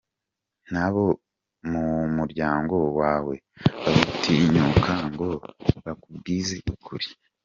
Ntabo 0.69 1.03
mu 1.71 1.83
mulyango 2.17 2.77
wawe 2.99 3.33
bagutinyuka 3.85 4.93
ngo 5.11 5.29
bakubwize 5.83 6.57
ukuri. 6.73 7.07